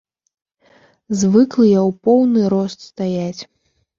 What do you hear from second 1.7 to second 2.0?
ў